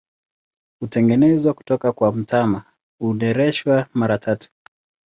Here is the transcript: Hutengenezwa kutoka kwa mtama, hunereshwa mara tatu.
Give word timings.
Hutengenezwa 0.79 1.53
kutoka 1.53 1.91
kwa 1.93 2.11
mtama, 2.13 2.63
hunereshwa 2.99 3.87
mara 3.93 4.17
tatu. 4.17 4.49